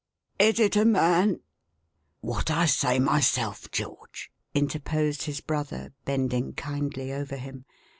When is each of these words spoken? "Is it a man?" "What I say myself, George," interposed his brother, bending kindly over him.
"Is 0.49 0.59
it 0.59 0.75
a 0.75 0.83
man?" 0.83 1.41
"What 2.21 2.49
I 2.49 2.65
say 2.65 2.97
myself, 2.97 3.69
George," 3.69 4.31
interposed 4.51 5.21
his 5.25 5.41
brother, 5.41 5.93
bending 6.05 6.53
kindly 6.53 7.13
over 7.13 7.35
him. 7.35 7.65